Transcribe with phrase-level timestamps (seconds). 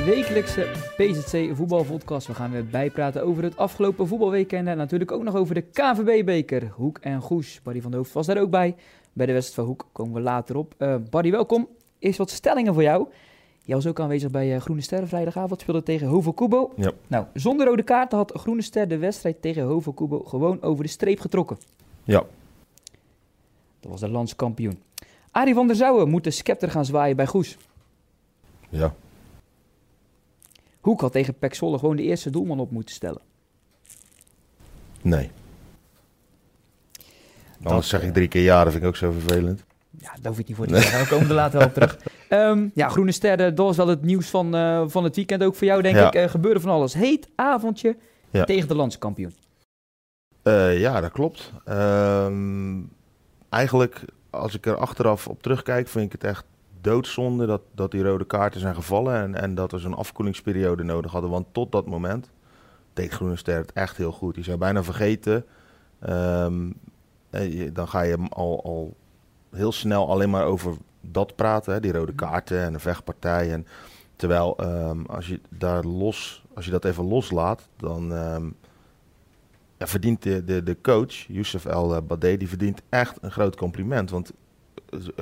[0.00, 2.26] de wekelijkse PZC voetbalpodcast.
[2.26, 6.70] We gaan weer bijpraten over het afgelopen voetbalweekend en natuurlijk ook nog over de KVB-beker.
[6.74, 7.60] Hoek en Goes.
[7.62, 8.76] Barry van der Hoofd was daar ook bij.
[9.12, 10.74] Bij de wedstrijd van Hoek komen we later op.
[10.78, 11.68] Uh, Barry, welkom.
[11.98, 13.08] Eerst wat stellingen voor jou.
[13.62, 16.72] Jij was ook aanwezig bij uh, Groene Ster vrijdagavond, speelde tegen Hovo Kubo.
[16.76, 16.92] Ja.
[17.06, 20.90] Nou, zonder rode kaarten had Groene Ster de wedstrijd tegen Hovo Kubo gewoon over de
[20.90, 21.58] streep getrokken.
[22.04, 22.24] Ja.
[23.80, 24.82] Dat was de landskampioen.
[25.30, 27.56] Arie van der Zouwen moet de scepter gaan zwaaien bij Goes.
[28.68, 28.94] Ja.
[30.80, 33.20] Hoek had tegen Pek Zwolle gewoon de eerste doelman op moeten stellen.
[35.02, 35.30] Nee.
[37.62, 39.64] Anders zeg ik drie keer ja, dat vind ik ook zo vervelend.
[39.98, 41.00] Ja, daar hoef het niet voor te zeggen.
[41.02, 41.98] We komen er later wel op terug.
[42.28, 45.54] Ehm, ja, Groene Sterren, dat was wel het nieuws van, uh, van het weekend ook
[45.54, 46.06] voor jou, denk Ja.
[46.06, 46.14] ik.
[46.14, 46.94] Uh, gebeurde van alles.
[46.94, 47.96] Heet avondje
[48.30, 48.44] Ja.
[48.44, 49.34] tegen de landskampioen.
[50.42, 51.52] Eh, ja, dat klopt.
[51.64, 52.78] Ehm,
[53.48, 56.44] eigenlijk, als ik er achteraf op terugkijk, vind ik het echt
[56.80, 61.12] doodzonde dat, dat die rode kaarten zijn gevallen en, en dat we zo'n afkoelingsperiode nodig
[61.12, 61.30] hadden.
[61.30, 62.30] Want tot dat moment
[62.92, 64.36] deed Groene Ster het echt heel goed.
[64.36, 65.44] Je zou bijna vergeten,
[67.30, 68.94] je- dan ga je al, al
[69.50, 73.52] heel snel alleen maar over dat praten, hè, die rode kaarten en de vechtpartij.
[73.52, 73.66] En,
[74.16, 78.46] terwijl ehm, als je daar los, als je dat even loslaat, dan ehm,
[79.76, 84.10] ja, verdient de, de, de coach, Youssef El Badé, die verdient echt een groot compliment.
[84.10, 84.32] Want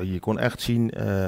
[0.02, 1.26] je kon echt zien eh,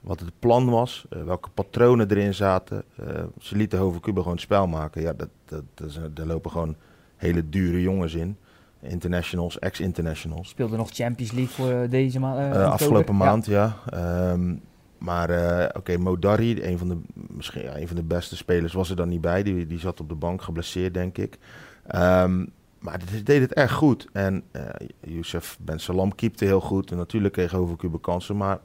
[0.00, 2.82] wat het plan was, eh, welke patronen erin zaten.
[2.96, 5.02] Eh, ze lieten Hoven Cuba gewoon het spel maken.
[5.02, 6.76] Ja, dat, dat, dat is- daar lopen gewoon
[7.16, 8.36] hele dure jongens in.
[8.82, 10.48] Internationals, ex-internationals.
[10.48, 12.54] Speelde nog Champions League voor eh, deze maand.
[12.54, 13.76] Eh, afgelopen maand, ja.
[13.90, 14.54] Ehm,
[14.98, 18.90] maar eh, oké, Modari, een van, de, misschien ja, een van de beste spelers, was
[18.90, 19.42] er dan niet bij.
[19.42, 21.38] Die, die zat op de bank, geblesseerd, denk ik.
[21.86, 22.46] Ehm,
[22.78, 24.06] maar deed het echt goed.
[24.12, 24.62] En eh
[25.00, 26.90] Youssef Ben Salam keepte heel goed.
[26.90, 28.58] En natuurlijk kreeg Overkube kansen, maar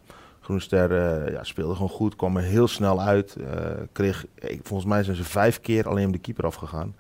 [0.44, 2.16] Groenster eh, ja, speelde gewoon goed.
[2.16, 3.36] Kwam er heel snel uit.
[3.36, 4.26] eh, kreeg,
[4.62, 6.96] volgens mij zijn ze vijf keer alleen de keeper afgegaan.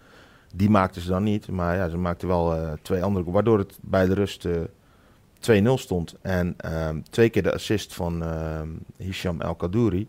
[0.56, 1.48] Die maakten ze dan niet.
[1.48, 3.32] Maar ja, ze maakten wel twee andere.
[3.32, 6.16] Waardoor het bij de rust eh, 2-0 stond.
[6.22, 10.08] En ehm, twee keer de assist van ehm, Hisham El Kadouri.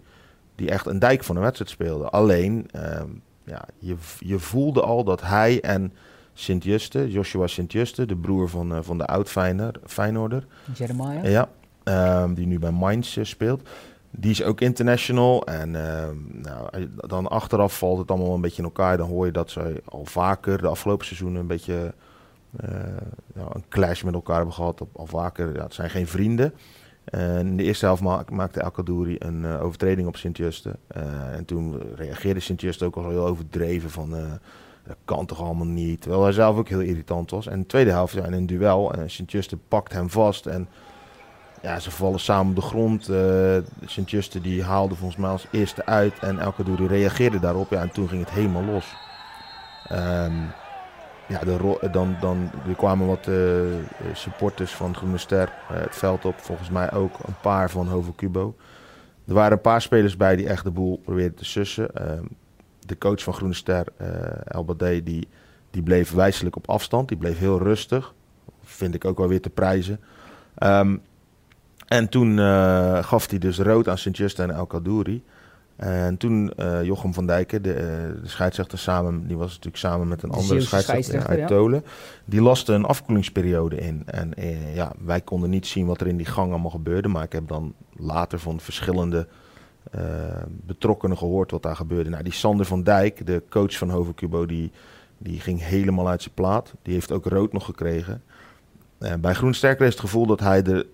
[0.54, 2.10] Die echt een dijk van de wedstrijd speelde.
[2.10, 3.08] Alleen, ehm,
[3.44, 5.92] ja, je, je voelde al dat hij en
[6.34, 11.30] Sint-Juste, Joshua Sint-Juste, de broer van, eh, van de oud-Feyenoorder, Jeremiah.
[11.30, 11.48] ja,
[11.84, 13.68] ehm, die nu bij Mainz eh, speelt.
[14.10, 15.46] Die is ook international.
[15.46, 18.96] En ehm, nou, je- dan achteraf valt het allemaal een beetje in elkaar.
[18.96, 21.94] Dan hoor je dat ze al vaker de afgelopen seizoenen een beetje
[22.56, 22.68] eh,
[23.34, 24.80] ja, een clash met elkaar hebben gehad.
[24.92, 26.54] Al- vaker, ja, het zijn geen vrienden.
[27.04, 30.76] En in de eerste helft ma- maakte El Kadouri een eh, overtreding op Sint-Juste.
[30.86, 34.16] Eh, en toen reageerde Sint-Juste ook al heel overdreven van...
[34.16, 34.22] eh,
[34.86, 36.00] dat kan toch allemaal niet.
[36.00, 37.46] Terwijl hij zelf ook heel irritant was.
[37.46, 40.46] En tweede helft, ja, in een duel, en Sint-Juste pakt hem vast.
[40.46, 40.68] En
[41.62, 43.08] ja, ze vallen samen op de grond.
[43.08, 46.18] eh Sint-Juste die haalde volgens mij als eerste uit.
[46.18, 47.70] En El Kadouri reageerde daarop.
[47.70, 48.94] Ja, en toen ging het helemaal los.
[49.88, 50.32] Ehm,
[51.28, 51.40] ja,
[51.90, 53.34] dan, dan er kwamen wat eh,
[54.12, 56.34] supporters van Groene eh, het veld op.
[56.38, 58.54] Volgens mij ook een paar van Hovo Cubo.
[59.26, 61.94] Er waren een paar spelers bij die echt de boel probeerden te sussen.
[61.94, 62.24] Ehm,
[62.86, 64.06] de coach van Groene Ster, eh
[64.44, 65.28] El Badé, die,
[65.70, 67.08] die bleef wijselijk op afstand.
[67.08, 68.14] Die bleef heel rustig.
[68.62, 70.00] Vind ik ook wel weer te prijzen.
[70.54, 70.96] Ehm,
[71.86, 75.22] en toen eh, gaf hij dus rood aan Sint-Juste en El Kadouri.
[75.76, 77.72] En toen eh, Jochem van Dijken, de,
[78.22, 81.46] de scheidsrechter samen, die was natuurlijk samen met een De andere scheidsrechter, uit ja.
[81.46, 81.84] Tolen.
[82.24, 84.02] Die laste een afkoelingsperiode in.
[84.06, 84.32] En
[84.74, 87.08] ja, wij konden niet zien wat er in die gang allemaal gebeurde.
[87.08, 89.26] Maar ik heb dan later van verschillende
[90.46, 92.10] betrokkenen gehoord wat daar gebeurde.
[92.10, 94.70] Nou, die Sander van Dijk, de coach van Hoven Cubo, die,
[95.18, 96.74] die ging helemaal uit zijn plaat.
[96.82, 98.22] Die heeft ook rood nog gekregen.
[98.98, 100.86] Eh, bij Groen Sterker is het gevoel dat hij er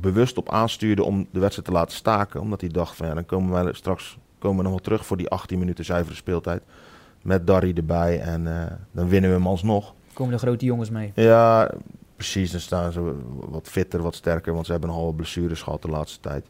[0.00, 2.40] bewust op aanstuurde om de wedstrijd te laten staken.
[2.40, 5.06] Omdat hij dacht van ja, dan komen wij er straks komen we nog wel terug
[5.06, 6.62] voor die 18 minuten zuivere speeltijd.
[7.22, 9.94] Met Darry erbij en eh, dan winnen we hem alsnog.
[10.12, 11.12] Komen de grote jongens mee.
[11.14, 11.70] Ja,
[12.16, 12.50] precies.
[12.50, 13.14] Dan staan ze
[13.50, 14.52] wat fitter, wat sterker.
[14.52, 16.46] Want ze hebben nogal wat blessures gehad de laatste tijd.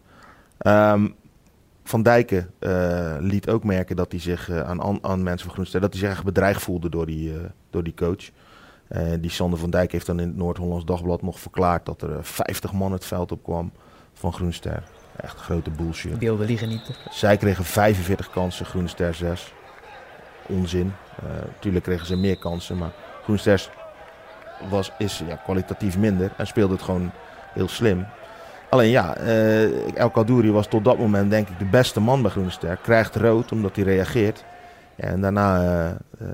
[0.59, 1.09] Ehm,
[1.85, 5.81] van Dijken eh, liet ook merken dat hij zich eh, aan, aan, mensen van Groenster...
[5.81, 7.41] dat hij zich echt bedreigd voelde door die, eh,
[7.71, 8.31] door die coach.
[9.21, 11.87] Die Sander van Dijk heeft dan in het Noord-Hollands Dagblad nog verklaard...
[11.87, 13.73] dat er eh, 50 man het veld op kwam
[14.13, 14.83] van Groenster.
[15.17, 16.19] Echt grote bullshit.
[16.19, 16.99] Beelden liegen niet.
[17.11, 19.53] Zij kregen 45 kansen, Groene Ster 6.
[20.47, 20.93] Onzin.
[21.25, 22.93] Uh, tuurlijk kregen ze meer kansen, maar
[23.23, 23.71] Groene Ster
[24.71, 27.11] was, is ja, kwalitatief minder en speelde het gewoon
[27.53, 28.07] heel slim.
[28.75, 32.31] Alleen ja, uh, El Kadouri was tot dat moment denk ik de beste man bij
[32.31, 32.77] Groene Ster.
[32.77, 34.45] Krijgt rood omdat hij reageert.
[34.97, 35.91] En daarna
[36.23, 36.29] uh,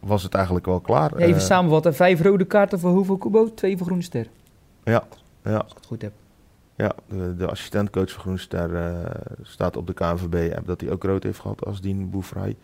[0.00, 1.18] was het eigenlijk wel klaar.
[1.18, 1.94] Ja, even samenvatten.
[1.94, 4.26] Vijf rode kaarten voor Hoeveel Kubo, twee voor Groene Ster.
[4.84, 5.04] Ja,
[5.44, 5.56] ja.
[5.56, 6.12] Als ik het goed heb.
[6.76, 8.94] Ja, de, de assistentcoach van Groenster uh,
[9.42, 12.56] staat op de KNVB-app dat hij ook rood heeft gehad als Dien Boefrij.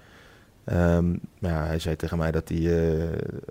[0.64, 3.04] Um, ja, hij zei tegen mij dat hij uh,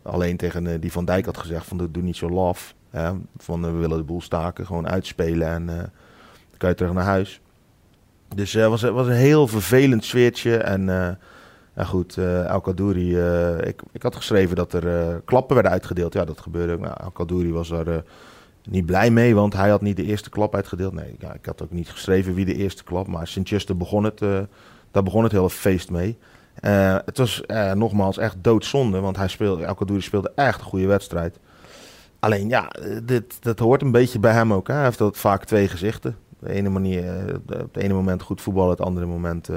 [0.04, 2.76] alleen tegen uh, die Van Dijk had gezegd van doe niet zo laf.
[3.38, 5.90] Van we willen de boel staken, gewoon uitspelen en dan
[6.58, 7.42] kan je terug naar huis.
[8.36, 11.18] Dus het was, was een heel vervelend sfeertje en...
[11.76, 12.18] Ja goed,
[12.48, 13.18] El Kadouri,
[13.58, 16.14] ik, ik had geschreven dat er klappen werden uitgedeeld.
[16.14, 16.80] Ja, dat gebeurde ook.
[16.80, 18.04] Nou, El Kadouri was er
[18.70, 20.94] niet blij mee, want hij had niet de eerste klap uitgedeeld.
[20.94, 24.20] Nee, ja, ik had ook niet geschreven wie de eerste klap, maar Sint-Juste begon het,
[24.92, 26.18] daar begon het hele feest mee.
[27.06, 27.44] het was
[27.74, 31.40] nogmaals echt doodzonde, want hij speelde, El Kadouri speelde echt een goede wedstrijd.
[32.22, 32.72] Alleen ja,
[33.04, 34.68] dit, dat hoort een beetje bij hem ook.
[34.68, 34.74] Hè.
[34.74, 36.16] Hij heeft dat vaak twee gezichten.
[36.40, 39.50] De ene manier, op het ene moment goed voetballen, het andere moment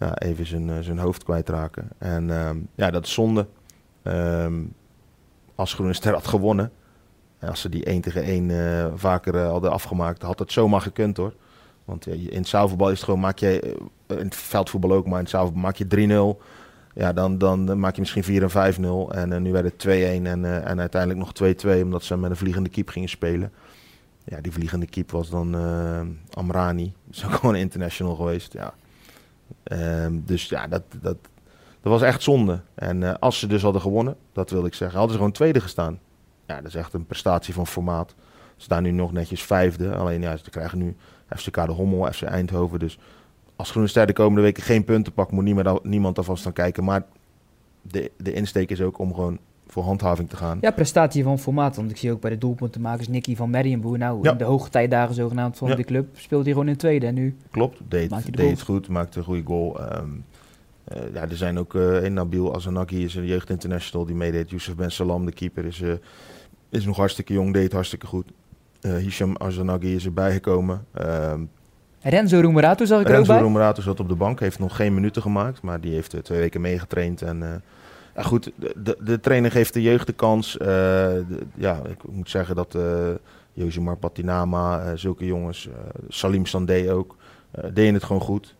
[0.00, 1.88] ja, even zijn, eh, zijn hoofd kwijtraken.
[1.98, 3.46] En ehm, ja, dat is zonde.
[4.02, 4.74] Um,
[5.54, 6.72] als Groene Ster had gewonnen,
[7.40, 11.34] als ze die 1 tegen 1 uh, vaker hadden afgemaakt, had het zomaar gekund hoor.
[11.84, 13.76] Want in het zaalvoetbal is het gewoon, maak je,
[14.06, 16.42] in het veldvoetbal ook, maar in het zaalvoetbal maak je 3-0.
[16.94, 19.14] Ja, dan, dan maak je misschien 4 en 5-0.
[19.14, 22.68] En nu werd het 2-1 en, en uiteindelijk nog 2-2, omdat ze met een vliegende
[22.68, 23.52] keep gingen spelen.
[24.24, 25.56] Ja, die vliegende keep was dan
[26.30, 26.92] Amrani.
[27.10, 28.52] Is ook gewoon international geweest.
[28.52, 28.74] Ja,
[29.72, 31.16] Um, dus ja, dat, dat,
[31.80, 32.60] dat was echt zonde.
[32.74, 35.98] En als ze dus hadden gewonnen, dat wil ik zeggen, hadden ze gewoon tweede gestaan.
[36.46, 38.14] Ja, dat is echt een prestatie van formaat.
[38.56, 39.94] Ze staan nu nog netjes vijfde.
[39.94, 40.96] Alleen ja, ze krijgen nu
[41.36, 42.78] FCK de Hommel, FC Eindhoven.
[42.78, 42.98] Dus
[43.60, 46.84] als Groene Ster de komende weken geen punten pakt, moet niemand, niemand alvast aan kijken.
[46.84, 47.04] Maar
[47.82, 50.58] de, de insteek is ook om gewoon voor handhaving te gaan.
[50.60, 51.76] Ja, prestatie van formaat.
[51.76, 53.98] Want ik zie ook bij de doelpuntenmakers Nicky van Merrienboer.
[53.98, 57.06] Nou, in de hoogtijdagen zogenaamd van de club speelt hij gewoon in tweede.
[57.06, 59.80] En nu Klopt, deed, deed het goed, maakte een goede goal.
[59.80, 60.24] Um,
[60.92, 64.50] uh, ja, er zijn ook uh, een Nabil Azanaki, is een jeugdinternational die meedeed.
[64.50, 65.92] Youssef Ben Salam, de keeper, is, uh,
[66.68, 68.26] is nog hartstikke jong, deed hartstikke goed.
[68.80, 70.84] Hisham Azanagi is erbij gekomen.
[71.00, 71.50] Um,
[72.00, 73.36] Renzo Roemerato zag ik Renzo er ook bij.
[73.36, 75.62] Renzo Roemerato zat op de bank, heeft nog geen minuten gemaakt.
[75.62, 77.62] Maar die heeft twee weken meegetraind en
[78.14, 80.56] ja, goed, de, de trainer geeft de jeugd de kans.
[80.62, 80.66] Uh,
[81.54, 82.82] ja, ik moet zeggen dat uh,
[83.52, 85.68] Josimar Patinama, uh, zulke jongens,
[86.08, 87.16] Salim Sandé ook,
[87.72, 88.54] deden het gewoon goed.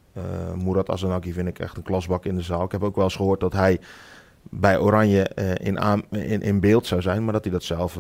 [0.65, 2.65] Murat Azanaki vind ik echt een klasbak in de zaal.
[2.65, 3.81] Ik heb ook wel eens gehoord dat hij
[4.43, 5.31] bij Oranje
[5.63, 5.79] in,
[6.11, 7.99] in, in beeld zou zijn, maar dat hij dat zelf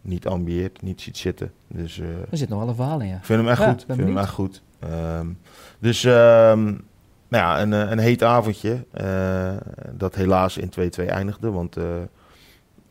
[0.00, 1.52] niet ambieert, niet ziet zitten.
[1.66, 1.98] Dus,
[2.30, 3.16] er zit nog wel een verhaal in, ja.
[3.16, 3.84] Ik vind hem echt ja, goed.
[3.86, 4.62] vind hem echt goed.
[4.84, 5.38] Um,
[5.78, 6.04] dus...
[6.04, 6.88] Um,
[7.30, 8.84] nou ja, een, eh, een heet avondje.
[9.00, 9.52] Uh,
[9.92, 11.50] dat helaas in 2-2 eindigde.
[11.50, 11.84] Want uh,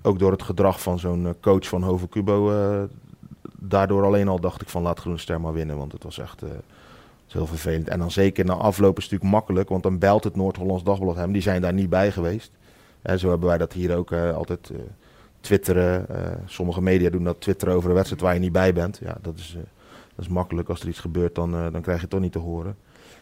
[0.02, 2.52] ook door het gedrag van zo'n coach van Hoven Cubo.
[2.52, 2.84] Uh,
[3.60, 5.78] daardoor alleen al dacht ik van laat Groene Ster maar winnen.
[5.78, 6.42] Want het was echt
[7.28, 7.88] heel vervelend.
[7.88, 9.70] En dan zeker na afloop is het natuurlijk makkelijk.
[9.70, 11.32] Want dan belt het Noord-Hollands Dagblad hem.
[11.32, 12.52] Die zijn daar niet bij geweest.
[13.02, 14.72] En zo hebben wij dat hier ook altijd
[15.40, 16.06] twitteren.
[16.46, 19.00] sommige media doen dat twitteren over een wedstrijd waar je niet bij bent.
[19.04, 19.58] Ja, dat is,
[20.20, 20.70] dat is makkelijk.
[20.70, 22.76] Als er iets gebeurt, dan, dan krijg je het toch niet te horen.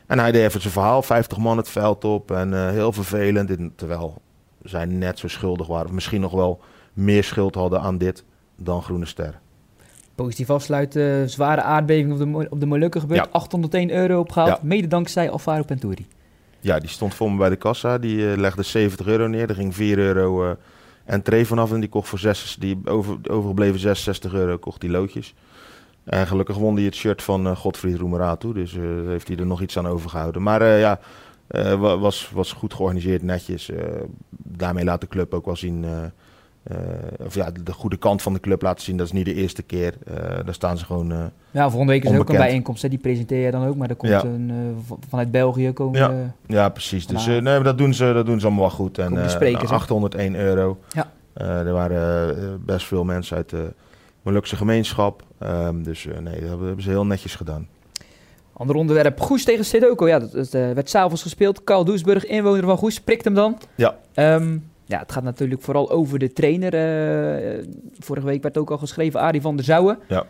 [0.08, 3.78] En hij deed even zijn verhaal, 50 man het veld op en uh, heel vervelend.
[3.78, 4.22] terwijl
[4.64, 6.62] zij net zo schuldig waren, of misschien nog wel
[6.94, 8.24] meer schuld hadden aan dit
[8.56, 9.40] dan Groene Ster.
[10.16, 13.32] Positief afsluiten, zware aardbeving op de, op de Molukken gebeurd, ja.
[13.32, 14.60] 801 euro opgehaald, ja.
[14.62, 16.07] mede dankzij Alvaro Penturi.
[16.60, 19.56] Ja, die stond voor me bij de kassa, die uh, legde 70 euro neer, er
[19.56, 20.52] ging 4 euro uh,
[21.06, 25.33] entree vanaf en die kocht voor 6, die over, overgebleven 66 euro kocht die loodjes.
[26.07, 28.54] En gelukkig won hij het shirt van uh, Godfried Roemerato.
[28.54, 30.42] Dus uh, heeft hij er nog iets aan overgehouden.
[30.42, 30.99] Maar uh, ja,
[31.78, 33.71] was, was goed georganiseerd, netjes.
[34.30, 35.85] daarmee laat de club ook wel zien...
[37.26, 38.97] of ja, de goede kant van de club laten zien.
[38.97, 39.94] Dat is niet de eerste keer.
[40.45, 42.81] daar staan ze gewoon Ja, volgende week is ook een bijeenkomst.
[42.81, 42.90] Hè?
[42.90, 43.76] Die presenteer je dan ook.
[43.76, 44.23] Maar er komt ja.
[44.23, 44.76] een,
[45.09, 45.99] vanuit België komen...
[45.99, 47.07] Ja, ja precies.
[47.07, 48.97] Dus nee, dat, doen ze, dat doen ze allemaal wel goed.
[48.97, 50.80] En, de sprekers, 801 euro.
[50.90, 51.07] Ja.
[51.33, 53.73] er waren best veel mensen uit de
[54.28, 55.24] Molukse gemeenschap.
[55.44, 57.68] Um, dus uh, nee, dat hebben ze heel netjes gedaan.
[58.54, 60.07] Ander onderwerp, Goes tegen Sedoko.
[60.07, 61.64] Ja, dat, dat uh, werd s'avonds gespeeld.
[61.64, 63.57] Karl Doesburg, inwoner van Goes, prikt hem dan.
[63.76, 63.98] Ja.
[64.16, 66.74] Um, ja, het gaat natuurlijk vooral over de trainer.
[66.74, 67.66] Uh,
[68.00, 70.00] vorige week werd ook al geschreven, Arie van der Zouwen.
[70.07, 70.26] Ja.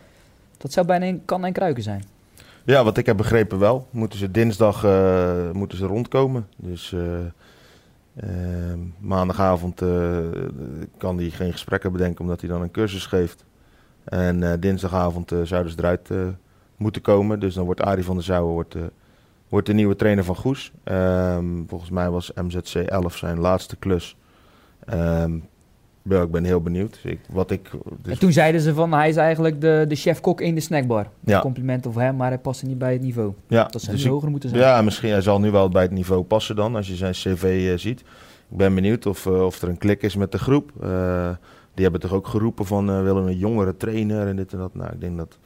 [0.56, 2.04] Dat zou bijna een kan en kruiken zijn.
[2.64, 3.86] Ja, wat ik heb begrepen wel.
[3.90, 4.82] Moeten ze dinsdag
[5.52, 6.46] moeten ze rondkomen.
[6.56, 6.94] Dus
[8.16, 9.82] ehm, maandagavond
[10.96, 13.46] kan hij geen gesprekken bedenken omdat hij dan een cursus geeft.
[14.08, 16.26] En uh, dinsdagavond uh, zouden ze eruit uh,
[16.76, 17.40] moeten komen.
[17.40, 18.76] Dus dan wordt Arie van der Zouwen wordt,
[19.48, 20.72] wordt de nieuwe trainer van Goes.
[20.84, 24.16] Um, volgens mij was MZC 11 zijn laatste klus.
[24.94, 25.48] Um,
[26.02, 26.98] ja, ik ben heel benieuwd.
[27.02, 27.70] Ik, wat ik,
[28.02, 28.12] dus...
[28.12, 31.06] En toen zeiden ze van hij is eigenlijk de, de chef-kok in de snackbar.
[31.20, 31.40] Ja.
[31.40, 33.32] Compliment over hem, maar hij past niet bij het niveau.
[33.46, 33.64] Ja.
[33.64, 34.62] Dat zou dus hoger moeten zijn.
[34.62, 37.78] Ja, misschien hij zal nu wel bij het niveau passen dan, als je zijn cv
[37.78, 38.00] ziet.
[38.50, 40.72] Ik ben benieuwd of, of er een klik is met de groep.
[41.78, 44.74] Die hebben toch ook geroepen van uh, willen een jongere trainer en dit en dat.
[44.74, 45.38] Nou, ik denk dat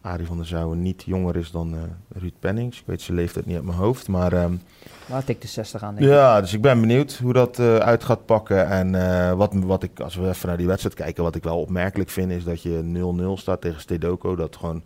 [0.00, 2.80] Arie van der Zouwen niet jonger is dan uh, Ruud Pennings.
[2.80, 4.32] Ik weet zijn leeftijd niet uit mijn hoofd, maar...
[4.32, 4.60] Um,
[5.06, 8.04] Laat ik de 60 aan, denk Ja, dus ik ben benieuwd hoe dat uh, uit
[8.04, 8.68] gaat pakken.
[8.68, 11.60] En uh, wat, wat ik, als we even naar die wedstrijd kijken, wat ik wel
[11.60, 14.36] opmerkelijk vind, is dat je 0-0 staat tegen Stedoko.
[14.36, 14.82] Dat gewoon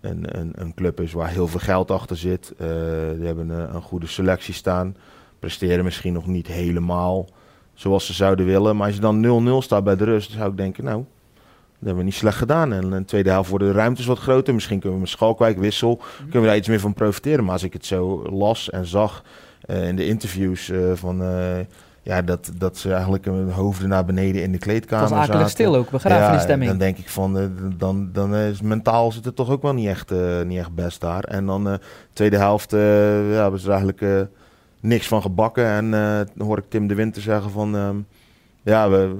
[0.00, 2.54] een, een, een club is waar heel veel geld achter zit.
[2.56, 4.96] die hebben een, een goede selectie staan.
[5.38, 7.26] Presteren misschien nog niet helemaal
[7.74, 8.76] zoals ze zouden willen.
[8.76, 11.04] Maar als je dan 0-0 staat bij de rust, dan zou ik denken, nou,
[11.80, 12.72] dat hebben we niet slecht gedaan.
[12.72, 14.54] En in de tweede helft worden de ruimtes wat groter.
[14.54, 17.44] Misschien kunnen we met Schalkwijk wissel, kunnen we daar iets meer van profiteren.
[17.44, 19.22] Maar als ik het zo las en zag
[19.66, 21.22] uh, in de interviews uh, van...
[21.22, 21.58] Uh,
[22.02, 25.32] ja, dat, dat ze eigenlijk hun hoofden naar beneden in de kleedkamer zaten.
[25.32, 26.70] Het was stil ook, begrafenisstemming.
[26.70, 29.86] Ja, dan denk ik van, dan, dan is mentaal zit het toch ook wel niet
[29.86, 30.10] echt,
[30.46, 31.24] niet echt best daar.
[31.24, 31.80] En dan de
[32.12, 34.28] tweede helft ja, hebben ze eigenlijk
[34.80, 35.66] niks van gebakken.
[35.66, 35.90] En
[36.34, 37.76] dan hoor ik Tim de Winter zeggen van...
[37.76, 37.96] Ehm,
[38.62, 39.16] ja, we,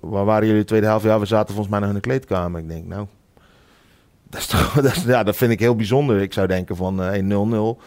[0.00, 1.04] waar waren jullie de tweede helft?
[1.04, 2.60] Ja, we zaten volgens mij nog in de kleedkamer.
[2.60, 3.06] Ik denk, nou,
[4.30, 4.72] dat, is toch,
[5.24, 6.20] dat, vind ik heel bijzonder.
[6.20, 7.82] Ik zou denken van uh, 0-0.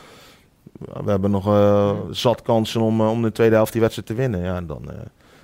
[0.80, 4.40] We hebben nog uh, zat kansen om, om de tweede helft die wedstrijd te winnen.
[4.40, 4.96] Ja, dan uh,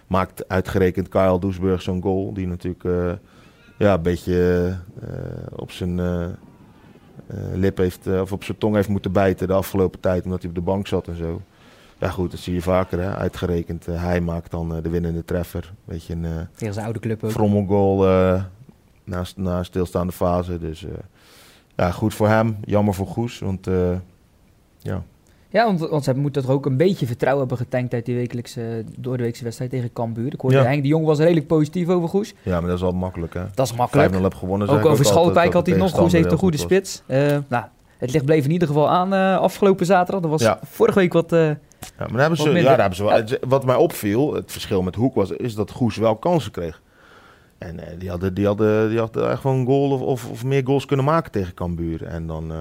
[0.08, 2.34] maakt uitgerekend Kyle Doesburg zo'n goal.
[2.34, 3.20] Die natuurlijk
[3.78, 4.78] ja, een beetje
[5.56, 6.00] op zijn
[7.54, 10.24] lip heeft, of op zijn tong heeft moeten bijten de afgelopen tijd.
[10.24, 11.42] Omdat hij op de bank zat en zo.
[11.98, 13.00] Ja goed, dat zie je vaker.
[13.00, 13.16] Hè?
[13.16, 15.74] Uitgerekend, uh, hij maakt dan de winnende treffer.
[15.86, 17.32] Weet je, een Tegen zijn oude club ook.
[17.32, 17.98] Frommelgoal
[19.04, 20.58] na, na stilstaande fase.
[20.58, 20.86] Dus
[21.76, 22.58] ja, goed voor hem.
[22.62, 23.68] Jammer voor Goes, want
[24.78, 25.04] ja...
[25.50, 28.84] Ja, want, want ze moeten toch ook een beetje vertrouwen hebben getankt uit die wekelijkse,
[28.98, 30.34] door de weekse wedstrijd tegen Cambuur.
[30.34, 30.64] Ik hoorde ja.
[30.64, 32.34] Henk de Jong was redelijk positief over Goes.
[32.42, 33.44] Ja, maar dat is wel makkelijk hè.
[33.54, 34.14] Dat is makkelijk.
[34.14, 34.68] 5-0 heb gewonnen.
[34.68, 35.92] Ook over Schalkwijk had hij nog.
[35.92, 37.04] Goes heeft een goede spits.
[37.48, 37.64] nou,
[37.98, 40.22] het licht bleef in ieder geval aan afgelopen zaterdag.
[40.22, 40.60] Dat was ja.
[40.64, 41.34] vorige week wat
[41.98, 44.96] ja, maar hebben ze, ja, daar hebben ze wel, Wat mij opviel, het verschil met
[44.96, 46.82] Hoek was, is dat Goes wel kansen kreeg.
[47.58, 50.44] En uh, die hadden, die hadden, die hadden echt wel een goal of, of, of,
[50.44, 52.04] meer goals kunnen maken tegen Cambuur.
[52.04, 52.58] En dan, uh,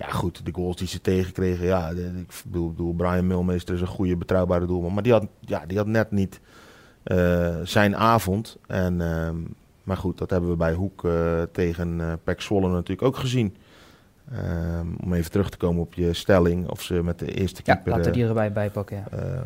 [0.00, 4.16] ja goed, de goals die ze tegenkregen, ja, ik bedoel, Brian Milmeester is een goede,
[4.16, 4.94] betrouwbare doelman.
[4.94, 6.40] Maar die had, ja, die had net niet
[7.04, 8.56] uh, zijn avond.
[8.66, 9.36] En, ehm,
[9.82, 11.08] maar goed, dat hebben we bij Hoek
[11.52, 13.56] tegen uh, Pek Zwolle natuurlijk ook gezien.
[14.32, 17.90] Um, om even terug te komen op je stelling, of ze met de eerste keeper...
[17.90, 19.44] Ja, laten we die erbij bijpakken, ja.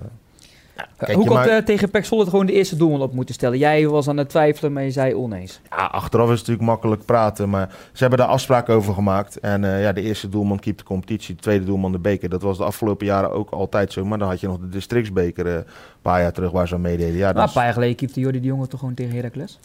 [0.76, 3.58] Uh, Kijk, Hoe komt uh, tegen Pek Zwolle gewoon de eerste doelman op moeten stellen?
[3.58, 5.60] Jij was aan het twijfelen, maar je zei oneens.
[5.70, 9.40] Ja, achteraf is het natuurlijk makkelijk praten, maar ze hebben daar afspraken over gemaakt.
[9.40, 12.28] En uh, ja, de eerste doelman keept de competitie, de tweede doelman de beker.
[12.28, 15.46] Dat was de afgelopen jaren ook altijd zo, maar dan had je nog de districtsbeker
[15.46, 15.64] een
[16.02, 17.16] paar jaar terug waar ze aan meededen.
[17.16, 19.58] Ja, maar een paar jaar geleden keepte Jordi de Jonge toch gewoon tegen Heracles?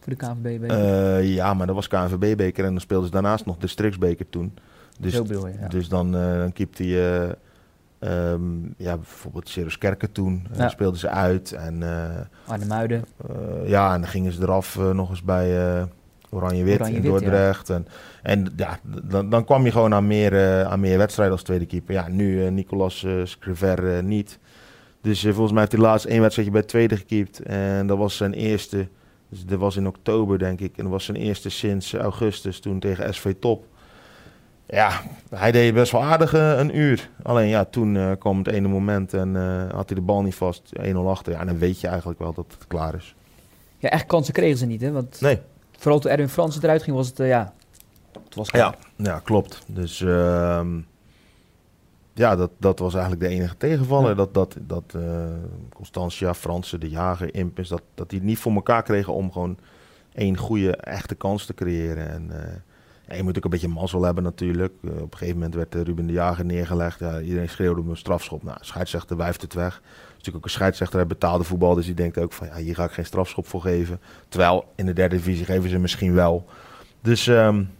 [0.00, 1.18] Voor de KNVB-beker?
[1.18, 4.54] Uh, ja, maar dat was KNVB-beker en dan speelden ze daarnaast nog districtsbeker toen.
[4.98, 5.68] Dus, bedoel je, ja.
[5.68, 7.36] dus dan, uh, dan keepte je...
[8.04, 10.68] Um, ja, bijvoorbeeld Cirrus Kerken toen ja.
[10.68, 11.52] speelden ze uit.
[11.52, 12.06] En, uh,
[12.46, 13.04] Arnhem-Muiden.
[13.30, 15.48] Uh, ja, en dan gingen ze eraf uh, nog eens bij
[16.30, 17.68] Oranje-Wit Oranje in Dordrecht.
[17.68, 17.74] Ja.
[17.74, 17.86] En,
[18.22, 21.94] en ja, dan, dan kwam je gewoon aan meer, aan meer wedstrijden als tweede keeper.
[21.94, 24.38] Ja, nu Nicolas Scriver niet.
[25.00, 27.40] Dus volgens mij heeft hij laatst één wedstrijdje bij tweede gekiept.
[27.40, 28.88] En dat was zijn eerste.
[29.28, 30.76] Dus dat was in oktober, denk ik.
[30.76, 33.66] En dat was zijn eerste sinds augustus toen tegen SV Top.
[34.72, 37.10] Ja, hij deed best wel aardig een uur.
[37.22, 40.34] Alleen ja, toen uh, kwam het ene moment en uh, had hij de bal niet
[40.34, 40.72] vast.
[40.80, 41.32] 1-0 achter.
[41.32, 43.14] Ja, en dan weet je eigenlijk wel dat het klaar is.
[43.78, 44.92] Ja, echt kansen kregen ze niet, hè?
[44.92, 45.40] Want nee.
[45.78, 47.52] Vooral toen Erwin Frans eruit ging, was het, ja,
[48.24, 49.62] het was ja, ja, klopt.
[49.66, 50.66] Dus uh,
[52.12, 54.08] ja, dat, dat was eigenlijk de enige tegenvaller.
[54.08, 54.14] Ja.
[54.14, 54.96] Dat, dat, dat
[55.74, 59.58] Constantia, Fransen, de Jager, Impens, dat, dat die het niet voor elkaar kregen om gewoon
[60.12, 62.10] één goede, echte kans te creëren.
[62.10, 62.30] En
[63.12, 64.72] ja, je moet ook een beetje mazzel hebben natuurlijk.
[64.80, 66.98] Uh, op een gegeven moment werd uh, Ruben de Jager neergelegd.
[66.98, 68.42] Ja, iedereen schreeuwde om een strafschop.
[68.42, 69.80] Nou, scheidsrechter wijft het weg.
[69.82, 71.74] is natuurlijk ook een scheidsrechter uit betaalde voetbal.
[71.74, 74.00] Dus die denkt ook van, ja, hier ga ik geen strafschop voor geven.
[74.28, 76.46] Terwijl in de derde divisie geven ze misschien wel.
[77.00, 77.70] Dus um,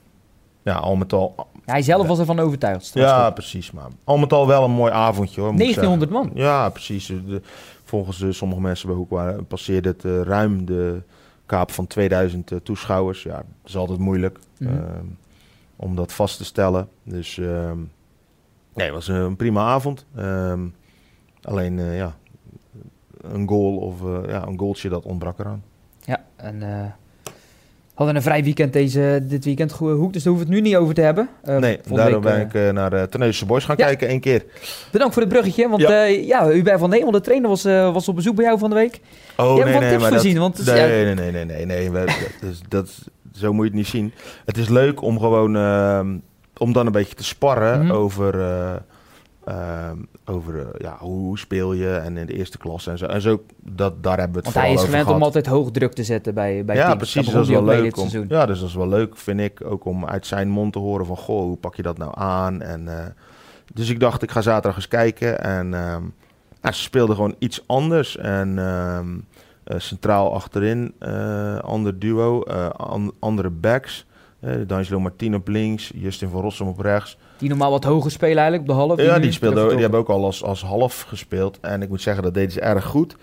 [0.63, 1.35] ja, al met al...
[1.37, 2.85] Ja, hij zelf was ervan overtuigd.
[2.85, 3.19] Strafschop.
[3.19, 3.71] Ja, precies.
[3.71, 5.57] Maar al met al wel een mooi avondje hoor.
[5.57, 6.31] 1900 man?
[6.35, 7.07] Ja, precies.
[7.07, 7.43] De,
[7.85, 11.03] volgens uh, sommige mensen bij Hoek waren, passeerde het ruim de
[11.47, 13.23] kaap van 2000 toeschouwers.
[13.23, 14.39] Ja, dat is altijd moeilijk.
[14.59, 15.17] Mm -hmm.
[15.83, 16.89] Uh, om dat vast te stellen.
[17.03, 17.73] Dus uh,
[18.75, 20.07] nee, het was een prima avond.
[20.17, 20.55] Uh,
[21.43, 22.15] alleen uh, ja,
[23.23, 25.63] een goal of eh, ja, een goaltje dat ontbrak eraan.
[26.01, 26.87] Ja, en eh,
[27.95, 30.77] hadden een vrij weekend deze, dit weekend hoek, dus daar hoeven we het nu niet
[30.77, 31.29] over te hebben.
[31.43, 33.85] nee, daarom ben ik naar uh, Terneuzense Boys gaan ja.
[33.85, 34.45] kijken één keer.
[34.93, 38.15] Bedankt voor het bruggetje, want ja, ja Hubert van Neemel, de trainer, was, was op
[38.15, 39.01] bezoek bij jou van de week.
[39.37, 42.07] Oh, Je nee, nee, dat, want nee, nee, nee, nee, nee, nee, nee,
[42.41, 42.91] dus, dat,
[43.35, 44.13] zo moet je het niet zien.
[44.45, 46.01] Het is leuk om gewoon uh,
[46.57, 47.97] om dan een beetje te sparren mm -hmm.
[47.97, 48.75] over, uh,
[49.45, 53.07] Ehm, over eh, ja, hoe, speel je en in de eerste klasse en zo.
[53.07, 55.17] En zo dat, daar hebben we het Want hij is gewend gehad.
[55.17, 56.97] om altijd hoog druk te zetten bij, bij ja, teams.
[56.97, 57.25] precies.
[57.25, 57.97] Daar Dat is wel leuk.
[57.97, 59.65] Om, ja, dus dat is wel leuk, vind ik.
[59.65, 62.63] Ook om uit zijn mond te horen van, goh, hoe pak je dat nou aan?
[62.63, 63.07] En, eh,
[63.75, 65.41] dus ik dacht, ik ga zaterdag eens kijken.
[65.41, 66.03] En ehm,
[66.63, 68.17] ja, ze speelden gewoon iets anders.
[68.17, 69.32] En ehm, eh,
[69.65, 74.07] centraal achterin, eh, ander duo, eh, an- andere backs.
[74.41, 77.17] Eh D'Angelo Martin op links, Justin van Rossum op rechts.
[77.39, 79.01] Die normaal wat hoger spelen eigenlijk op de half.
[79.03, 81.59] Ja, die, speelden, even die hebben ook al als, als half gespeeld.
[81.61, 83.17] En ik moet zeggen, dat deden ze erg goed.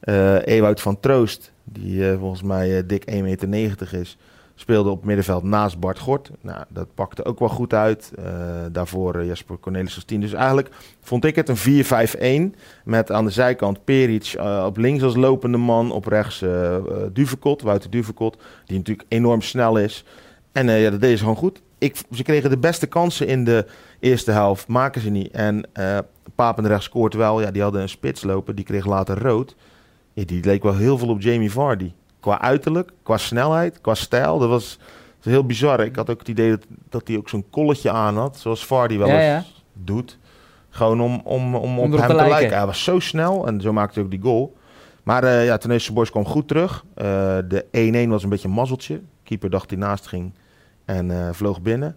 [0.00, 4.16] Eh Ewout van Troost, die eh, volgens mij eh, dik 1,90 meter is,
[4.54, 6.30] speelde op middenveld naast Bart Gort.
[6.40, 8.12] Nou, dat pakte ook wel goed uit.
[8.16, 8.24] Eh,
[8.72, 10.20] daarvoor eh, Jesper Cornelis als 10.
[10.20, 10.68] Dus eigenlijk
[11.00, 12.58] vond ik het een 4-5-1.
[12.84, 15.92] Met aan de zijkant Peric eh, op links als lopende man.
[15.92, 16.76] Op rechts eh,
[17.12, 18.36] Duvekot, Wouter Duvekot.
[18.66, 20.04] Die natuurlijk enorm snel is.
[20.52, 21.62] En ja, dat deden ze gewoon goed.
[21.78, 23.66] Ik, ze kregen de beste kansen in de
[24.00, 24.68] eerste helft.
[24.68, 25.30] Maken ze niet.
[25.30, 25.68] En
[26.34, 27.40] Papendrecht scoort wel.
[27.40, 28.56] Ja, die hadden een spits lopen.
[28.56, 29.56] Die kreeg later rood.
[30.14, 31.92] Die leek wel heel veel op Jamie Vardy.
[32.24, 34.38] Qua uiterlijk, qua snelheid, qua stijl.
[34.38, 35.80] Dat was, dat was heel bizar.
[35.80, 38.38] Ik had ook het idee dat, dat hij ook zo'n kolletje aan had.
[38.38, 40.18] Zoals Vardy wel Ja, eens doet.
[40.70, 42.32] Gewoon om, om, om op erop hem te lijken.
[42.32, 42.56] lijken.
[42.56, 44.56] Hij was zo snel en zo maakte hij ook die goal.
[45.02, 46.84] Maar eh ja, Teneuze Boys kwam goed terug.
[46.94, 47.04] Eh,
[47.48, 49.00] de 1-1 was een beetje een mazzeltje.
[49.22, 50.32] Keeper dacht hij naast ging
[50.84, 51.96] en eh, vloog binnen.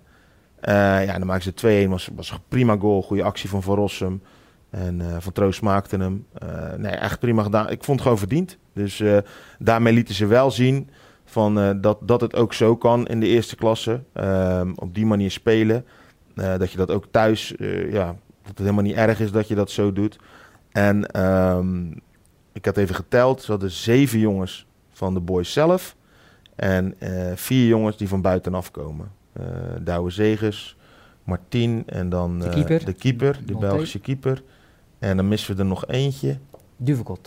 [0.62, 1.90] Ja, dan maakten ze 2-1.
[1.90, 3.02] Was, was een prima goal.
[3.02, 4.22] Goede actie van Van Rossum.
[4.70, 6.26] En eh, Van Troost maakte hem.
[6.34, 7.70] Eh, nee, echt prima gedaan.
[7.70, 8.58] Ik vond het gewoon verdiend.
[8.74, 9.18] Dus eh,
[9.60, 10.90] daarmee lieten ze wel zien
[11.26, 14.04] van, dat, dat het ook zo kan in de eerste klasse.
[14.14, 15.86] Ehm, op die manier spelen.
[16.36, 17.54] Dat je dat ook thuis,
[17.90, 18.06] ja,
[18.42, 20.20] dat het helemaal niet erg is dat je dat zo doet.
[20.72, 21.92] En ehm,
[22.54, 23.42] ik had even geteld.
[23.42, 25.96] Ze hadden zeven jongens van de boys zelf.
[26.56, 26.96] En
[27.36, 29.12] vier jongens die van buitenaf komen.
[29.82, 30.78] Douwe Zegers,
[31.24, 32.86] Martien en dan De keeper.
[32.86, 33.58] de, keeper, de.
[33.58, 34.44] Belgische keeper.
[35.00, 36.38] En dan missen we er nog eentje.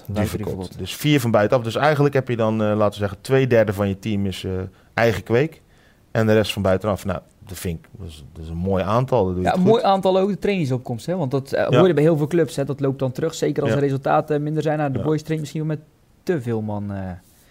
[0.06, 0.78] Duvekot.
[0.78, 1.64] Dus vier van buitenaf.
[1.64, 4.44] Dus eigenlijk heb je dan, eh, laten we zeggen, twee derde van je team is
[4.44, 4.52] eh,
[4.94, 5.62] eigen kweek.
[6.10, 7.04] En de rest van buitenaf.
[7.04, 9.24] Nou, dat vind ik, dat is, dat is een mooi aantal.
[9.26, 11.06] Dat doe Ja, een mooi aantal ook de trainingsopkomst.
[11.06, 11.16] Hè?
[11.16, 11.78] Want dat eh, Ja.
[11.78, 12.56] hoor je bij heel veel clubs.
[12.56, 12.64] Hè?
[12.64, 13.34] Dat loopt dan terug.
[13.34, 13.78] Zeker als Ja.
[13.78, 14.78] de resultaten minder zijn.
[14.78, 15.84] Nou, de boys trainen misschien wel met
[16.22, 16.92] te veel man.
[16.92, 17.10] eh.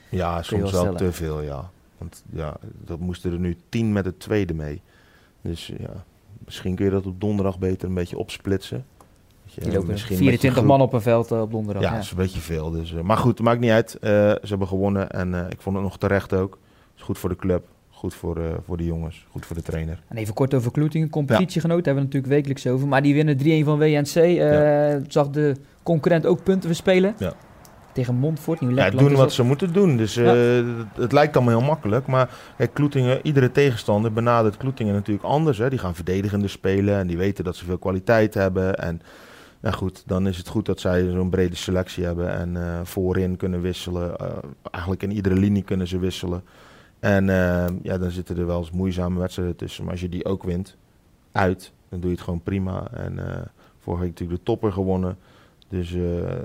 [0.09, 1.69] Ja, soms wel te veel, ja.
[1.97, 2.55] Want ja,
[2.85, 4.81] dat moesten er nu tien met het tweede mee.
[5.41, 6.03] Dus ja,
[6.45, 8.85] misschien kun je dat op donderdag beter een beetje opsplitsen.
[9.55, 11.83] Je misschien met je 24 groep- man op een veld eh, op donderdag.
[11.83, 12.71] Ja, Ja, dat is een beetje veel.
[12.71, 13.95] Dus, eh, maar goed, het maakt niet uit.
[14.01, 16.51] Eh, ze hebben gewonnen en ik vond het nog terecht ook.
[16.51, 20.01] Het is goed voor de club, goed voor, voor de jongens, goed voor de trainer.
[20.07, 21.09] En even kort over Kloetingen.
[21.09, 22.87] Competitiegenoten hebben we natuurlijk wekelijks over.
[22.87, 24.15] Maar die winnen 3-1 van WNC.
[24.15, 27.15] eh, Zag de concurrent ook punten verspelen.
[27.17, 27.33] Ja.
[27.93, 28.61] Tegen Montfort.
[28.61, 29.97] Nieuw Ja, doen wat ze moeten doen.
[29.97, 32.07] Dus het, het lijkt allemaal heel makkelijk.
[32.07, 35.57] Maar kijk, Kloetingen, iedere tegenstander benadert Kloetingen natuurlijk anders.
[35.57, 35.69] Hè.
[35.69, 38.75] Die gaan verdedigender spelen en die weten dat ze veel kwaliteit hebben.
[38.77, 39.01] En
[39.59, 42.31] nou goed, dan is het goed dat zij zo'n brede selectie hebben.
[42.31, 44.17] En eh, voorin kunnen wisselen.
[44.17, 44.37] Eh,
[44.71, 46.43] eigenlijk in iedere linie kunnen ze wisselen.
[46.99, 49.83] En eh, ja, dan zitten er wel eens moeizame wedstrijden tussen.
[49.83, 50.77] Maar als je die ook wint,
[51.31, 52.91] uit, dan doe je het gewoon prima.
[52.91, 53.19] En
[53.79, 55.17] vorige week natuurlijk de topper gewonnen.
[55.69, 55.95] Dus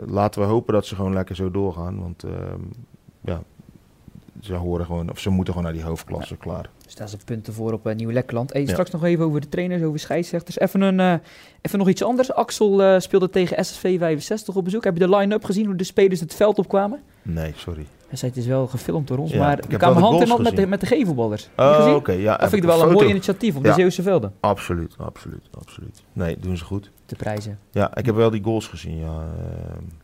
[0.06, 2.00] laten we hopen dat ze gewoon lekker zo doorgaan.
[2.00, 2.60] Want ehm,
[3.20, 3.42] ja,
[4.44, 6.70] ze horen gewoon, of ze moeten gewoon naar die hoofdklasse klaar.
[6.84, 8.52] Dus daar zijn punten voor op uh, Nieuw-Lekkerland.
[8.52, 8.66] Hey.
[8.66, 10.58] Straks nog even over de trainers, over scheidsrechters.
[10.58, 11.14] Even, een, eh,
[11.60, 12.32] even nog iets anders.
[12.32, 14.84] Axel eh, speelde tegen SSV 65 op bezoek.
[14.84, 17.00] Heb je de line-up gezien, hoe de spelers het veld opkwamen?
[17.22, 17.86] Nee, sorry.
[18.08, 20.28] Hij zei, het is wel gefilmd door ons, Ja, maar ik heb kwamen hand in
[20.28, 21.06] hand met de, met de je
[21.56, 21.94] Oh, gezien?
[21.94, 22.12] oké.
[22.12, 23.72] ja, Dat vind ik wel een mooi initiatief op de.
[23.72, 26.02] Zeeuwse velden Absoluut, absoluut, absoluut.
[26.12, 26.90] Nee, doen ze goed.
[27.06, 27.58] te prijzen.
[27.70, 29.22] Ja, ik heb wel die goals gezien, ja.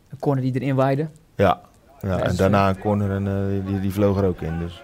[0.09, 1.61] Een corner die erin waaide, ja.
[2.01, 4.59] Ja en is, daarna een corner en eh, die, die vloog er ook in.
[4.59, 4.83] Dus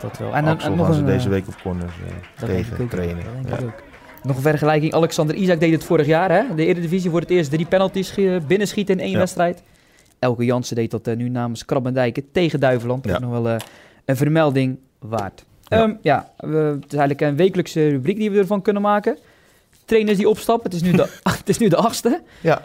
[0.00, 0.34] dat wel.
[0.34, 1.92] en Axel en nog gaan ze een, deze eh, week op corners
[2.38, 3.24] eh, tegen trainen.
[3.24, 3.56] Dat denk Ja.
[3.56, 3.82] ik ook.
[4.22, 4.94] Nog een vergelijking.
[4.94, 6.42] Alexander Isaac deed het vorig jaar, hè?
[6.54, 8.14] De Eredivisie voor het eerst drie penalties
[8.46, 9.18] binnenschieten in één Ja.
[9.18, 9.62] wedstrijd.
[10.20, 13.02] Elke Jansen deed dat eh, nu namens Krabbendijken tegen Duiveland.
[13.04, 13.56] Dat is nog wel eh,
[14.04, 15.44] een vermelding waard.
[15.62, 15.78] Ja.
[15.78, 19.18] Ja, ja we, het is eigenlijk een wekelijkse rubriek die we ervan kunnen maken.
[19.84, 20.70] Trainers die opstappen.
[20.70, 21.06] Het is nu de,
[21.38, 22.22] het is nu de achtste.
[22.40, 22.62] Ja.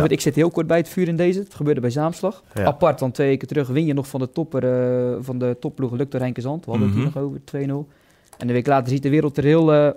[0.00, 1.38] Want Ik zit heel kort bij het vuur in deze.
[1.38, 2.42] Het gebeurde bij Zaamslag.
[2.54, 5.92] Apart, want twee weken terug win je nog van de topper eh, van de topploeg
[5.92, 6.64] Lukt door Henkenzand.
[6.64, 7.06] We hadden het Mhm.
[7.06, 7.88] hier nog over, 2-0.
[8.38, 9.90] En een week later ziet de wereld er heel, eh,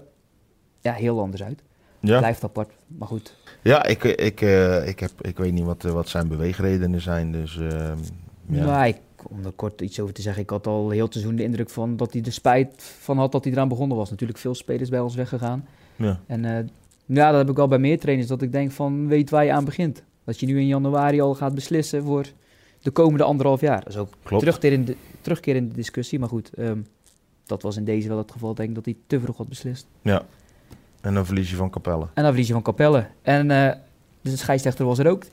[0.82, 1.64] ja, heel anders uit.
[2.00, 2.18] Ja.
[2.18, 3.36] Blijft apart, maar goed.
[3.64, 7.32] Ja, ik, ik, eh, ik, heb, ik weet niet wat, wat zijn beweegredenen zijn.
[7.32, 7.98] Dus ehm,
[8.50, 8.66] ja.
[8.66, 8.98] Nou, ik,
[9.30, 11.70] om er kort iets over te zeggen, ik had al heel het seizoen de indruk
[11.70, 14.10] van dat hij er spijt van had dat hij eraan begonnen was.
[14.10, 15.68] Natuurlijk veel spelers bij ons weggegaan.
[15.96, 16.20] ja.
[16.28, 16.70] En
[17.15, 19.52] ja, dat heb ik wel bij meer trainers, dat ik denk van weet waar je
[19.52, 20.04] aan begint.
[20.24, 22.26] Dat je nu in januari al gaat beslissen voor
[22.82, 23.80] de komende anderhalf jaar.
[23.84, 24.43] Dat is ook Klopt.
[24.43, 26.54] terugkeer in, de, terugkeer in de discussie, maar goed.
[26.54, 26.80] ehm,
[27.46, 29.88] dat was in deze wel het geval, denk ik, dat hij te vroeg had beslist.
[30.02, 30.26] Ja.
[31.02, 32.04] En dan verlies je van Capelle.
[32.04, 33.08] En dan verlies je van Capelle.
[33.22, 33.72] En uh,
[34.22, 35.24] de scheidsrechter was er ook.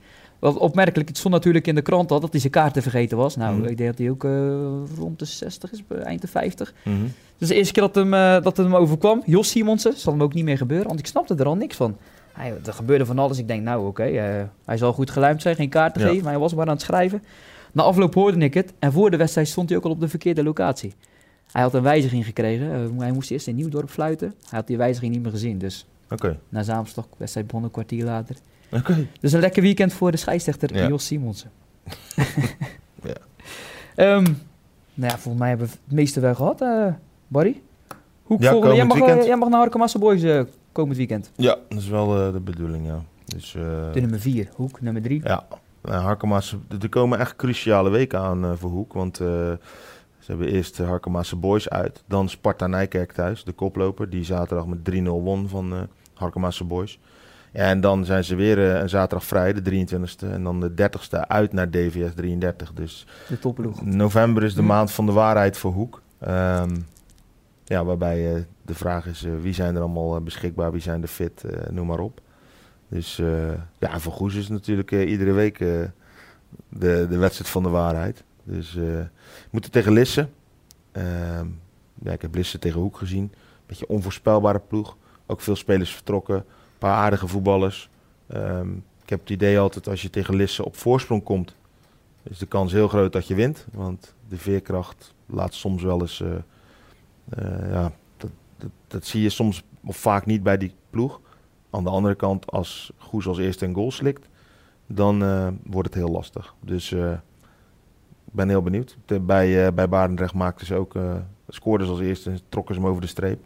[0.44, 3.37] Wat opmerkelijk, het stond natuurlijk in de krant al dat hij zijn kaarten vergeten was.
[3.37, 3.68] Nou, Mhm.
[3.68, 6.74] ik denk dat hij ook uh, rond de 60 is, eind de 50.
[6.85, 6.96] Mhm.
[7.38, 10.22] Dus de eerste keer dat, hem, uh, dat het hem overkwam, Jos Simonsen, zal hem
[10.22, 11.96] ook niet meer gebeuren, want ik snapte er al niks van.
[12.33, 13.38] Hij, er gebeurde van alles.
[13.38, 16.07] Ik denk, nou oké, okay, uh, hij zal goed geluimd zijn, geen kaarten Ja.
[16.09, 17.22] geven, maar hij was maar aan het schrijven.
[17.72, 20.09] Na afloop hoorde ik het en voor de wedstrijd stond hij ook al op de
[20.09, 20.92] verkeerde locatie.
[21.52, 22.94] Hij had een wijziging gekregen.
[22.98, 24.35] Hij moest eerst in Nieuwdorp fluiten.
[24.48, 25.59] Hij had die wijziging niet meer gezien.
[25.59, 26.38] Dus Oké.
[26.48, 28.37] na Zaamstok, wedstrijd begon een kwartier later.
[28.72, 29.07] Oké.
[29.20, 30.88] Dus een lekker weekend voor de scheidsrechter Ja.
[30.88, 31.50] Jos Simonsen.
[33.03, 33.14] Ja.
[33.94, 34.22] Ehm,
[34.94, 36.87] nou ja, volgens mij hebben we het meeste wel gehad, eh,
[37.29, 37.62] Barry.
[38.22, 39.27] Hoe Ja, volgende, jij, mag, eh, weekend.
[39.27, 41.31] jij mag naar Harkemassa Boys eh, komend weekend.
[41.37, 43.03] Ja, dat is wel de bedoeling, ja.
[43.24, 43.53] Dus,
[43.92, 45.20] De nummer 4, Hoek, nummer 3.
[45.24, 45.44] ja,
[45.83, 48.92] Harkema's, er komen echt cruciale weken aan voor Hoek.
[48.92, 49.59] Want ze
[50.27, 52.03] hebben eerst de Harkema's Boys uit.
[52.07, 54.11] Dan Sparta Nijkerk thuis, de koploper.
[54.11, 56.98] Die zaterdag met 3-0 won van Harkema's Boys.
[57.55, 60.29] En dan zijn ze weer eh, een zaterdag vrij, de 23e.
[60.31, 62.72] En dan de 30e uit naar DVS 33.
[62.72, 63.83] Dus De topploeg.
[63.85, 66.03] November is de maand van de waarheid voor Hoek.
[66.18, 66.77] Ehm,
[67.64, 71.09] ja, waarbij eh, de vraag is, eh, wie zijn er allemaal beschikbaar, wie zijn er
[71.09, 72.20] fit, noem maar op.
[72.88, 73.16] Dus
[73.79, 75.90] ja, voor Goes is natuurlijk iedere week de,
[77.09, 78.24] de wedstrijd van de waarheid.
[78.44, 79.07] Dus we
[79.50, 80.29] moeten tegen Lisse.
[80.92, 81.46] Ehm,
[82.03, 83.33] ja, ik heb Lisse tegen Hoek gezien.
[83.66, 84.96] Beetje onvoorspelbare ploeg.
[85.26, 86.37] Ook veel spelers vertrokken.
[86.37, 86.44] Een
[86.78, 87.90] paar aardige voetballers.
[88.26, 91.54] Ehm, ik heb het idee altijd als je tegen Lisse op voorsprong komt,
[92.22, 93.66] is de kans heel groot dat je wint.
[93.72, 96.20] Want de veerkracht laat soms wel eens.
[96.20, 96.34] eh,
[97.28, 98.30] eh, ja, dat,
[98.87, 101.20] dat, zie je soms of vaak niet bij die ploeg.
[101.70, 104.28] Aan de andere kant, als Goes als eerste een goal slikt,
[104.87, 106.54] dan eh, wordt het heel lastig.
[106.60, 107.20] Dus ik
[108.32, 108.96] ben heel benieuwd.
[109.06, 110.94] Bij, bij Barendrecht maakten ze ook,
[111.48, 113.44] scoorden ze als eerste en trokken ze hem over de streep.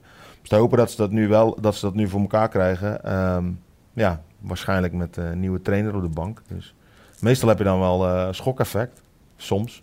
[0.48, 3.04] Dus te hopen dat ze dat nu wel, dat ze dat nu voor elkaar krijgen.
[3.04, 3.44] Ehm,
[3.92, 6.42] ja, waarschijnlijk met een nieuwe trainer op de bank.
[6.48, 6.74] Dus
[7.20, 9.00] meestal heb je dan wel eh schokeffect.
[9.36, 9.82] Soms.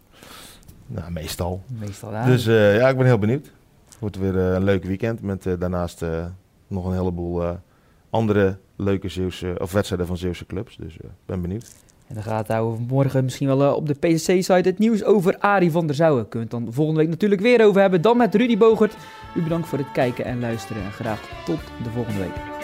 [0.87, 1.61] Nou, meestal.
[1.79, 2.25] Meestal, ja.
[2.25, 3.51] Dus eh, ja, ik ben heel benieuwd.
[3.85, 6.25] Het wordt weer eh, een leuk weekend met eh, daarnaast eh,
[6.67, 7.51] nog een heleboel eh,
[8.09, 10.77] andere leuke Zeeuwse, of wedstrijden van Zeeuwse clubs.
[10.77, 11.67] Dus ik ben benieuwd.
[12.07, 15.71] En dan gaat houden morgen misschien wel eh, op de PSC-site het nieuws over Arie
[15.71, 16.25] van der Zouwen.
[16.29, 18.01] We het dan volgende week natuurlijk weer over hebben.
[18.01, 18.95] Dan met Rudy Bogert.
[19.35, 22.54] U bedankt voor het kijken en luisteren en graag tot de volgende week.